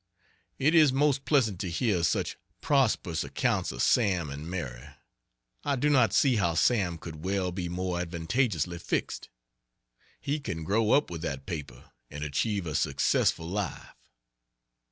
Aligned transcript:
It 0.57 0.73
is 0.73 0.91
most 0.91 1.25
pleasant 1.25 1.59
to 1.59 1.69
hear 1.69 2.01
such 2.01 2.35
prosperous 2.59 3.23
accounts 3.23 3.71
of 3.71 3.83
Sam 3.83 4.31
and 4.31 4.49
Mary, 4.49 4.87
I 5.63 5.75
do 5.75 5.91
not 5.91 6.11
see 6.11 6.37
how 6.37 6.55
Sam 6.55 6.97
could 6.97 7.23
well 7.23 7.51
be 7.51 7.69
more 7.69 8.01
advantageously 8.01 8.79
fixed. 8.79 9.29
He 10.19 10.39
can 10.39 10.63
grow 10.63 10.89
up 10.93 11.11
with 11.11 11.21
that 11.21 11.45
paper, 11.45 11.91
and 12.09 12.23
achieve 12.23 12.65
a 12.65 12.73
successful 12.73 13.47
life. 13.47 13.93